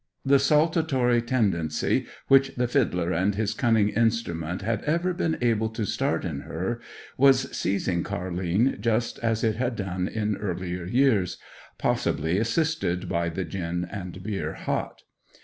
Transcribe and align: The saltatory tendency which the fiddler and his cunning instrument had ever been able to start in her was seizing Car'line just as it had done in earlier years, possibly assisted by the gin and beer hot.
The 0.25 0.39
saltatory 0.39 1.21
tendency 1.21 2.07
which 2.27 2.55
the 2.55 2.67
fiddler 2.67 3.11
and 3.11 3.35
his 3.35 3.53
cunning 3.53 3.89
instrument 3.89 4.63
had 4.63 4.81
ever 4.85 5.13
been 5.13 5.37
able 5.41 5.69
to 5.69 5.85
start 5.85 6.25
in 6.25 6.39
her 6.39 6.81
was 7.17 7.55
seizing 7.55 8.01
Car'line 8.01 8.77
just 8.81 9.19
as 9.19 9.43
it 9.43 9.57
had 9.57 9.75
done 9.75 10.07
in 10.07 10.37
earlier 10.37 10.85
years, 10.85 11.37
possibly 11.77 12.39
assisted 12.39 13.07
by 13.07 13.29
the 13.29 13.43
gin 13.45 13.87
and 13.91 14.23
beer 14.23 14.53
hot. 14.53 15.03